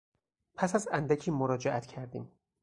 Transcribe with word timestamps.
پس 0.55 0.75
از 0.75 0.87
اندکی 0.91 1.31
مراجعت 1.31 1.85
کردیم. 1.85 2.31